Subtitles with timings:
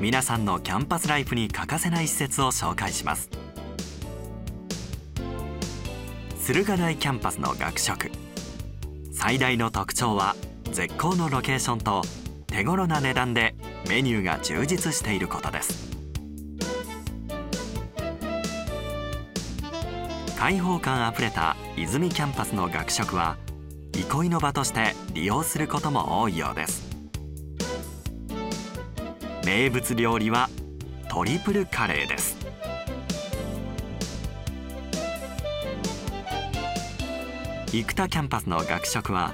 [0.00, 3.28] 皆さんのキャンパスライフに欠かせない施設を紹介します。
[6.38, 8.12] 駿河台キャンパスの学食。
[9.12, 10.36] 最大の特徴は
[10.70, 12.02] 絶好のロケーションと
[12.46, 13.56] 手頃な値段で
[13.88, 15.88] メニューが充実していることです。
[20.38, 23.36] 開放感あふれた和泉キャンパスの学食は
[23.94, 26.87] 憩いの場として利用することも多いようです。
[29.48, 30.50] 名物料理は
[31.08, 32.36] トリプルカレーです。
[37.72, 39.32] 生田キャンパスの学食は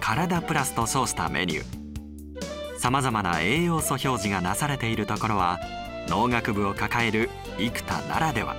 [0.00, 2.78] 体プラスと称したメニュー。
[2.78, 5.58] さまざまな栄養素表示がなされているところは
[6.08, 8.56] 農学部を抱える生田ならでは。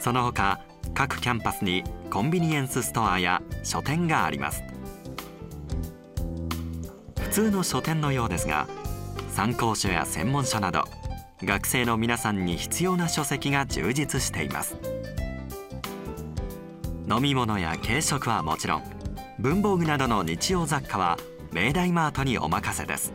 [0.00, 0.58] その他
[0.94, 4.62] 各キャンパスにコンビニエンスストアや書店があります。
[7.20, 8.68] 普通の書店のようですが
[9.30, 10.84] 参考書や専門書など
[11.42, 14.76] 学生の皆さんに必要な書籍が充実しています。
[17.10, 18.82] 飲み物や軽食はもちろん
[19.40, 21.18] 文房具などの日用雑貨は
[21.52, 23.12] 明大マートにお任せです。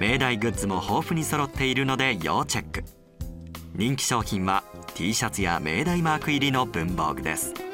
[0.00, 3.03] 明大グッズも豊富に揃っているので要チェック。
[3.76, 4.62] 人気商品は
[4.94, 7.73] T シャツや明大マーク入りの文房具です。